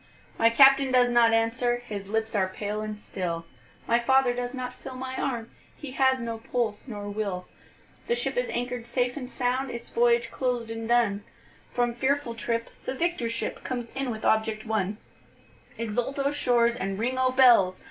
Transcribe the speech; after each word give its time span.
My 0.39 0.49
Captain 0.49 0.91
does 0.91 1.09
not 1.09 1.31
answer, 1.31 1.77
his 1.85 2.07
lips 2.07 2.33
are 2.33 2.47
pale 2.47 2.81
and 2.81 2.99
still, 2.99 3.45
My 3.87 3.99
father 3.99 4.33
does 4.33 4.51
not 4.55 4.73
feel 4.73 4.95
my 4.95 5.15
arm, 5.15 5.51
he 5.77 5.91
has 5.91 6.19
no 6.19 6.39
pulse 6.39 6.87
nor 6.87 7.07
will, 7.07 7.47
The 8.07 8.15
ship 8.15 8.35
is 8.35 8.49
anchor'd 8.49 8.87
safe 8.87 9.15
and 9.15 9.29
sound, 9.29 9.69
its 9.69 9.89
voyage 9.89 10.31
closed 10.31 10.71
and 10.71 10.89
done, 10.89 11.23
From 11.71 11.93
fearful 11.93 12.33
trip 12.33 12.71
the 12.85 12.95
victor 12.95 13.29
ship 13.29 13.63
comes 13.63 13.89
in 13.91 14.09
with 14.09 14.25
object 14.25 14.65
won; 14.65 14.97
Exult 15.77 16.17
O 16.17 16.31
shores 16.31 16.75
and 16.75 16.97
ring 16.97 17.19
O 17.19 17.29
bells! 17.31 17.79